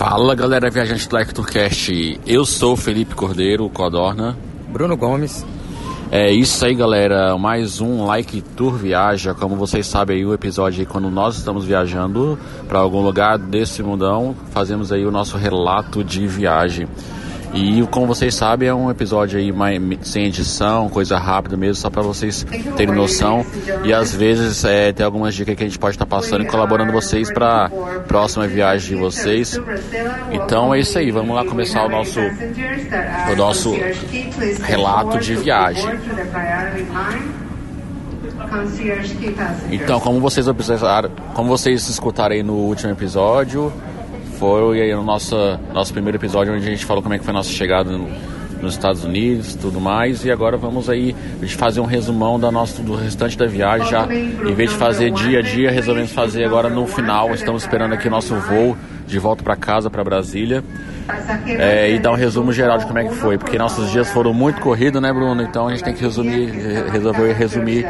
[0.00, 4.34] Fala galera viajante do Like Tourcast, eu sou Felipe Cordeiro, Codorna.
[4.66, 5.44] Bruno Gomes.
[6.10, 9.34] É isso aí galera, mais um Like Tour Viaja.
[9.34, 13.82] Como vocês sabem aí, o episódio aí, quando nós estamos viajando para algum lugar desse
[13.82, 16.88] mundão, fazemos aí o nosso relato de viagem.
[17.52, 21.90] E como vocês sabem, é um episódio aí mais, sem edição, coisa rápida mesmo, só
[21.90, 22.46] para vocês
[22.76, 23.44] terem noção.
[23.84, 26.46] E às vezes é, tem algumas dicas que a gente pode estar tá passando e
[26.46, 27.70] colaborando vocês para
[28.06, 29.60] próxima viagem de vocês.
[30.30, 33.74] Então é isso aí, vamos lá começar o nosso, o nosso
[34.62, 35.84] relato de viagem.
[39.70, 43.72] Então, como vocês observaram, como vocês escutaram aí no último episódio,
[44.40, 45.36] foi aí o nosso,
[45.74, 48.08] nosso primeiro episódio onde a gente falou como é que foi a nossa chegada no,
[48.62, 50.24] nos Estados Unidos tudo mais.
[50.24, 51.14] E agora vamos aí
[51.58, 53.86] fazer um resumão da nossa, do restante da viagem.
[53.90, 57.34] Já, em vez de fazer dia a dia, resolvemos fazer agora no final.
[57.34, 58.74] Estamos esperando aqui o nosso voo
[59.06, 60.64] de volta para casa, para Brasília.
[61.46, 64.32] É, e dar um resumo geral de como é que foi, porque nossos dias foram
[64.32, 65.42] muito corridos, né, Bruno?
[65.42, 66.46] Então a gente tem que resumir,
[66.90, 67.86] resolver resumir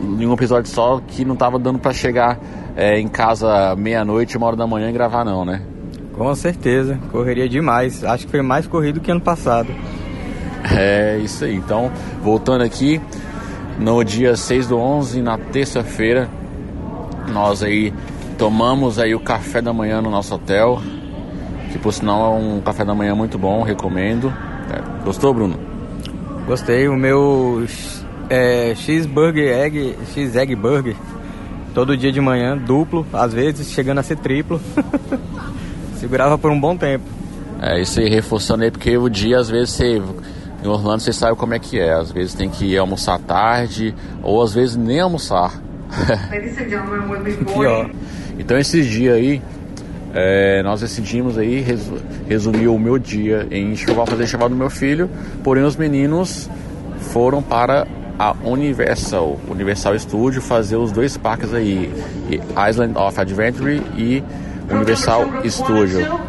[0.00, 2.38] em um episódio só que não estava dando para chegar
[2.76, 5.60] é, em casa meia-noite, uma hora da manhã e gravar, não, né?
[6.18, 8.02] Com certeza, correria demais.
[8.02, 9.72] Acho que foi mais corrido que ano passado.
[10.76, 11.54] É isso aí.
[11.54, 13.00] Então, voltando aqui,
[13.78, 16.28] no dia 6 do 11, na terça-feira,
[17.32, 17.94] nós aí
[18.36, 20.82] tomamos aí o café da manhã no nosso hotel,
[21.70, 24.34] que por sinal é um café da manhã muito bom, recomendo.
[24.72, 25.56] É, gostou, Bruno?
[26.48, 26.88] Gostei.
[26.88, 27.64] O meu
[28.28, 30.96] é, cheeseburger, egg, cheese burger,
[31.72, 34.60] todo dia de manhã, duplo, às vezes chegando a ser triplo.
[35.98, 37.04] Segurava por um bom tempo.
[37.60, 40.00] É, isso aí reforçando aí, porque o dia, às vezes, você,
[40.62, 41.92] em Orlando, você sabe como é que é.
[41.92, 45.60] Às vezes tem que ir almoçar tarde, ou às vezes nem almoçar.
[47.52, 47.90] Pior.
[48.38, 49.42] Então, esses dias aí,
[50.14, 51.64] é, nós decidimos aí
[52.28, 55.10] resumir o meu dia em enxoval, fazer enxoval do meu filho,
[55.42, 56.48] porém os meninos
[57.12, 61.92] foram para a Universal, Universal Studio, fazer os dois parques aí,
[62.68, 64.22] Island of Adventure e
[64.70, 66.20] Universal Studio.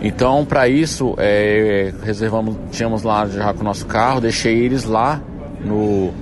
[0.00, 5.20] Então, para isso, é, reservamos, tínhamos lá já com o nosso carro, deixei eles lá
[5.64, 6.12] no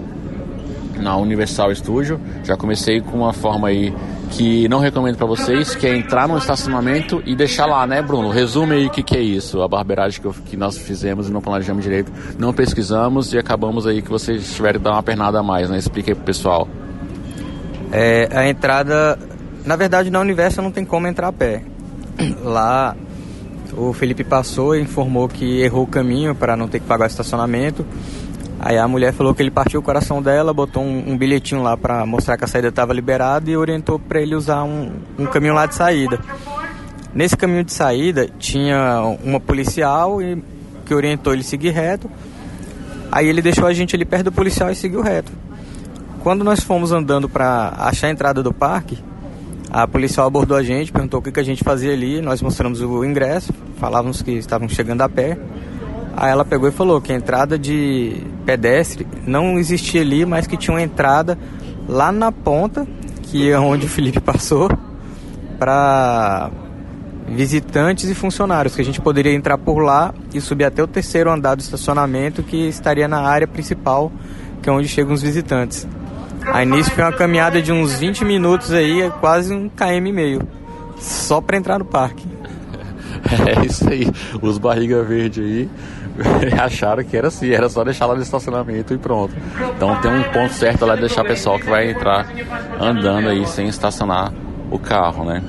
[1.01, 2.21] na Universal Studio.
[2.45, 3.93] Já comecei com uma forma aí
[4.31, 8.31] que não recomendo para vocês, que é entrar no estacionamento e deixar lá, né, Bruno?
[8.31, 11.41] Resume aí o que, que é isso, a barbeiragem que, que nós fizemos e não
[11.41, 15.43] planejamos direito, não pesquisamos e acabamos aí que vocês tiverem que dar uma pernada a
[15.43, 15.79] mais, né?
[15.79, 16.67] Explica aí pro pessoal.
[17.93, 19.19] É, a entrada
[19.65, 21.63] na verdade, na Universo não tem como entrar a pé.
[22.45, 22.95] Lá,
[23.73, 27.07] o Felipe passou e informou que errou o caminho para não ter que pagar o
[27.07, 27.85] estacionamento.
[28.61, 31.77] Aí a mulher falou que ele partiu o coração dela, botou um, um bilhetinho lá
[31.77, 35.55] para mostrar que a saída estava liberada e orientou para ele usar um, um caminho
[35.55, 36.21] lá de saída.
[37.13, 40.43] Nesse caminho de saída tinha uma policial e,
[40.85, 42.11] que orientou ele seguir reto.
[43.11, 45.33] Aí ele deixou a gente ali perto do policial e seguiu reto.
[46.23, 48.99] Quando nós fomos andando para achar a entrada do parque,
[49.75, 52.81] a policial abordou a gente, perguntou o que, que a gente fazia ali, nós mostramos
[52.81, 55.37] o ingresso, falávamos que estavam chegando a pé.
[56.17, 60.57] Aí ela pegou e falou que a entrada de pedestre não existia ali, mas que
[60.57, 61.37] tinha uma entrada
[61.89, 62.87] lá na ponta,
[63.25, 64.71] que é onde o Felipe passou,
[65.59, 66.53] para
[67.27, 71.33] visitantes e funcionários, que a gente poderia entrar por lá e subir até o terceiro
[71.33, 74.13] andar do estacionamento, que estaria na área principal,
[74.63, 75.85] que é onde chegam os visitantes.
[76.53, 80.49] A início foi uma caminhada de uns 20 minutos aí, quase um km e meio.
[80.99, 82.27] Só para entrar no parque.
[83.25, 84.07] É isso aí.
[84.43, 85.71] Os barriga verde aí
[86.61, 89.35] acharam que era assim, era só deixar lá no estacionamento e pronto.
[89.75, 92.27] Então tem um ponto certo lá de deixar o pessoal que vai entrar
[92.79, 94.33] andando aí sem estacionar
[94.71, 95.43] o carro, né?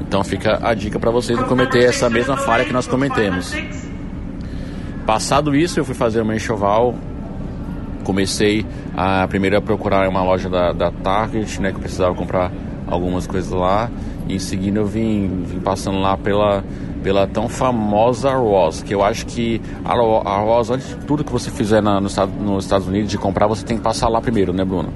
[0.00, 3.54] Então fica a dica para vocês não cometer essa mesma falha que nós cometemos.
[5.06, 6.94] Passado isso, eu fui fazer uma enxoval
[8.08, 8.64] comecei
[8.96, 12.50] a primeiro a procurar uma loja da, da Target, né, que eu precisava comprar
[12.86, 13.90] algumas coisas lá.
[14.26, 16.64] E em seguida eu vim, vim passando lá pela,
[17.02, 21.30] pela tão famosa Ross, que eu acho que a, a Ross, antes de tudo que
[21.30, 22.08] você fizer na, no,
[22.40, 24.88] nos Estados Unidos de comprar, você tem que passar lá primeiro, né, Bruno?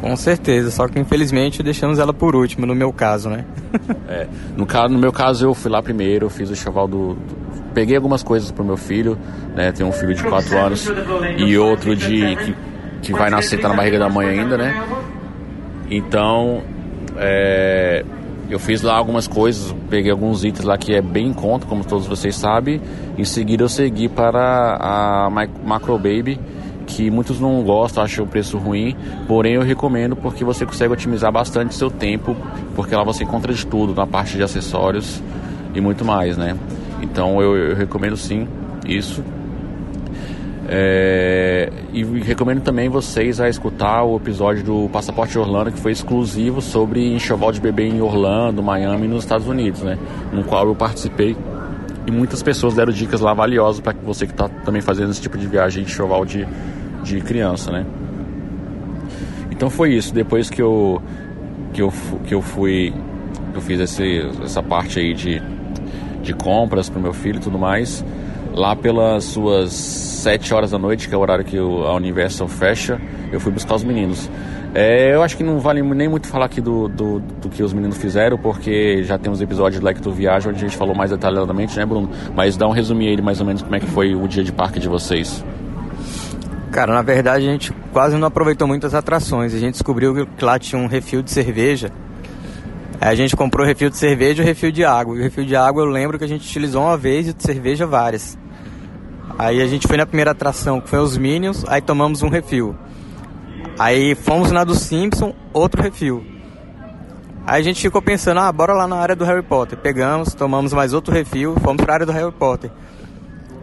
[0.00, 3.44] Com certeza, só que infelizmente deixamos ela por último, no meu caso, né?
[4.06, 7.43] é, no, caso, no meu caso eu fui lá primeiro, fiz o chaval do, do
[7.74, 9.18] peguei algumas coisas pro meu filho,
[9.54, 9.72] né?
[9.72, 10.92] Tem um filho de 4 anos
[11.36, 12.56] e outro de que,
[13.02, 14.82] que vai nascer, tá na barriga da mãe ainda, né?
[15.90, 16.62] Então,
[17.16, 18.04] é,
[18.48, 21.84] eu fiz lá algumas coisas, peguei alguns itens lá que é bem em conta, como
[21.84, 22.80] todos vocês sabem.
[23.18, 25.30] Em seguida eu segui para a
[25.64, 26.38] Macro Baby,
[26.86, 31.32] que muitos não gostam, acham o preço ruim, porém eu recomendo porque você consegue otimizar
[31.32, 32.36] bastante seu tempo,
[32.74, 35.22] porque lá você encontra de tudo na parte de acessórios
[35.74, 36.56] e muito mais, né?
[37.04, 38.48] Então eu, eu recomendo sim
[38.86, 39.22] isso.
[40.66, 46.62] É, e recomendo também vocês a escutar o episódio do Passaporte Orlando que foi exclusivo
[46.62, 49.98] sobre enxoval de bebê em Orlando, Miami nos Estados Unidos, né?
[50.32, 51.36] No qual eu participei
[52.06, 55.36] e muitas pessoas deram dicas lá valiosas para você que está também fazendo esse tipo
[55.36, 56.48] de viagem de enxoval de,
[57.02, 57.84] de criança, né?
[59.50, 60.14] Então foi isso.
[60.14, 61.02] Depois que eu
[61.74, 61.92] que eu,
[62.26, 62.94] que eu fui
[63.54, 65.40] eu fiz esse, essa parte aí de,
[66.24, 68.04] de compras para o meu filho e tudo mais
[68.54, 73.00] lá pelas suas 7 horas da noite, que é o horário que a Universal fecha,
[73.32, 74.30] eu fui buscar os meninos.
[74.72, 77.72] É, eu acho que não vale nem muito falar aqui do, do, do, que os
[77.72, 81.76] meninos fizeram, porque já temos episódios lá que viaja onde a gente falou mais detalhadamente,
[81.76, 82.10] né, Bruno?
[82.34, 84.52] Mas dá um resuminho aí mais ou menos como é que foi o dia de
[84.52, 85.44] parque de vocês.
[86.72, 89.54] Cara, na verdade a gente quase não aproveitou muitas atrações.
[89.54, 91.92] A gente descobriu que lá tinha um refil de cerveja.
[93.00, 95.16] A gente comprou refil de cerveja e refil de água.
[95.16, 97.42] E o refil de água eu lembro que a gente utilizou uma vez e de
[97.42, 98.38] cerveja várias.
[99.38, 102.74] Aí a gente foi na primeira atração, que foi os Minions, aí tomamos um refil.
[103.78, 106.24] Aí fomos na do Simpson, outro refil.
[107.46, 109.76] Aí a gente ficou pensando, ah, bora lá na área do Harry Potter.
[109.76, 112.70] Pegamos, tomamos mais outro refil, fomos pra área do Harry Potter.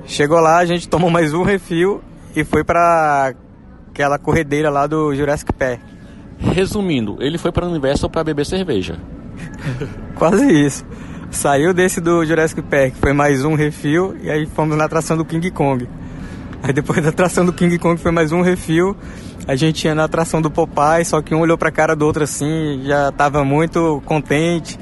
[0.05, 2.01] Chegou lá, a gente tomou mais um refil
[2.35, 3.33] e foi pra
[3.89, 5.79] aquela corredeira lá do Jurassic Park.
[6.37, 8.99] Resumindo, ele foi para o universo para beber cerveja.
[10.15, 10.85] Quase isso.
[11.31, 15.23] Saiu desse do Jurassic Park, foi mais um refil, e aí fomos na atração do
[15.23, 15.87] King Kong.
[16.61, 18.95] Aí depois da atração do King Kong foi mais um refil,
[19.47, 22.23] a gente ia na atração do Popeye, só que um olhou pra cara do outro
[22.23, 24.77] assim, já tava muito contente.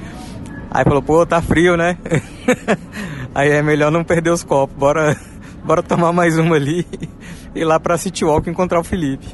[0.71, 1.97] Aí falou, pô, tá frio, né?
[3.33, 5.15] aí é melhor não perder os copos, bora,
[5.63, 6.85] bora tomar mais uma ali
[7.55, 9.27] e ir lá pra City Walk encontrar o Felipe.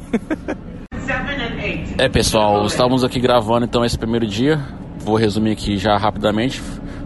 [1.97, 4.61] é pessoal, estávamos aqui gravando então esse primeiro dia.
[5.05, 6.59] Vou resumir aqui já rapidamente.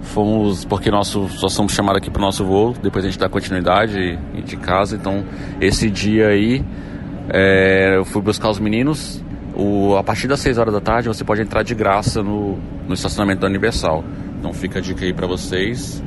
[0.04, 3.28] Fomos, porque nosso, só somos chamados aqui para o nosso voo, depois a gente dá
[3.28, 4.96] continuidade de casa.
[4.96, 5.26] Então,
[5.60, 6.64] esse dia aí,
[7.30, 9.22] é, eu fui buscar os meninos.
[9.54, 12.58] O, a partir das 6 horas da tarde, você pode entrar de graça no,
[12.88, 14.02] no estacionamento da Universal.
[14.40, 16.02] Então, fica a dica aí para vocês.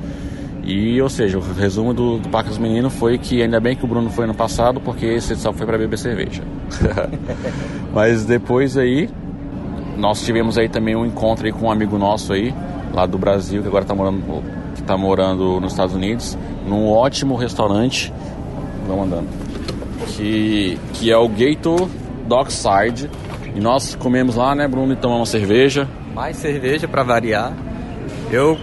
[0.65, 3.85] E, ou seja, o resumo do, do Parque dos Meninos foi que ainda bem que
[3.85, 6.43] o Bruno foi ano passado, porque esse só foi para beber cerveja.
[7.93, 9.11] Mas depois aí,
[9.97, 12.55] nós tivemos aí também um encontro aí com um amigo nosso aí,
[12.93, 14.43] lá do Brasil, que agora está morando,
[14.87, 16.37] tá morando nos Estados Unidos,
[16.67, 18.13] num ótimo restaurante.
[18.87, 19.29] Vamos andando.
[20.17, 21.89] Que, que é o Gator
[22.27, 23.11] Dockside.
[23.55, 25.89] E nós comemos lá, né, Bruno, e tomamos cerveja.
[26.15, 27.53] Mais cerveja para variar.
[28.31, 28.59] Eu,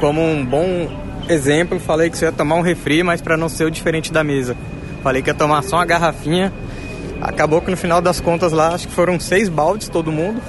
[0.00, 0.88] como um bom
[1.28, 4.24] exemplo, falei que você ia tomar um refri, mas para não ser o diferente da
[4.24, 4.56] mesa.
[5.02, 6.52] Falei que ia tomar só uma garrafinha.
[7.20, 10.40] Acabou que no final das contas lá, acho que foram seis baldes todo mundo.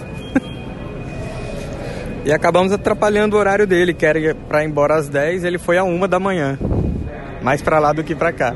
[2.23, 5.77] E acabamos atrapalhando o horário dele, que era para ir embora às 10, ele foi
[5.77, 6.57] a uma da manhã.
[7.41, 8.56] Mais para lá do que para cá.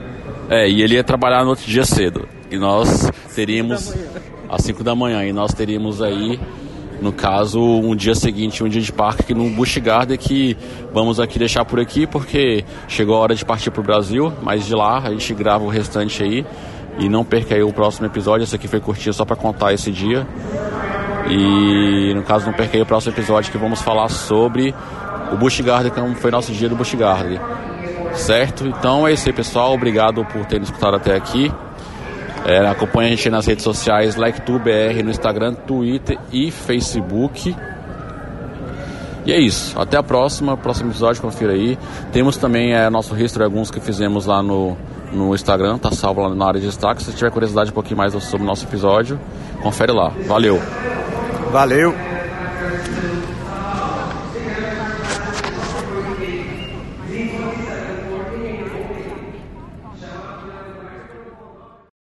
[0.49, 2.27] É, e ele ia trabalhar no outro dia cedo.
[2.51, 3.95] E nós teríamos
[4.47, 6.39] às 5 da manhã e nós teríamos aí
[7.01, 10.55] no caso, um dia seguinte, um dia de parque aqui no Busch Garden que
[10.93, 14.65] vamos aqui deixar por aqui porque chegou a hora de partir para o Brasil, mas
[14.65, 16.45] de lá a gente grava o restante aí
[16.97, 19.91] e não perca aí o próximo episódio, esse aqui foi curtinho só para contar esse
[19.91, 20.25] dia.
[21.29, 24.73] E no caso, não perca o próximo episódio que vamos falar sobre
[25.31, 27.39] o Busch Garden, que foi nosso dia do Busch Garden.
[28.13, 28.65] Certo?
[28.65, 29.73] Então é isso aí, pessoal.
[29.73, 31.51] Obrigado por terem escutado até aqui.
[32.45, 37.55] É, acompanhe a gente nas redes sociais, LikeTubeBR no Instagram, Twitter e Facebook.
[39.25, 39.79] E é isso.
[39.79, 40.55] Até a próxima.
[40.55, 41.77] Próximo episódio, confira aí.
[42.11, 44.77] Temos também é, nosso history, alguns que fizemos lá no,
[45.11, 47.01] no Instagram, tá salvo lá na área de destaque.
[47.01, 49.19] Se tiver curiosidade um pouquinho mais sobre o nosso episódio,
[49.63, 50.11] confere lá.
[50.27, 50.61] Valeu!
[51.55, 51.95] Valeu!